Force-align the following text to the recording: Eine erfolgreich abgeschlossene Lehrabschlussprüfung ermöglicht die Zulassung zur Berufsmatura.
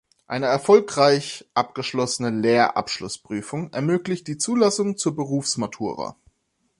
Eine 0.25 0.47
erfolgreich 0.47 1.45
abgeschlossene 1.53 2.31
Lehrabschlussprüfung 2.31 3.71
ermöglicht 3.71 4.27
die 4.27 4.39
Zulassung 4.39 4.97
zur 4.97 5.15
Berufsmatura. 5.15 6.15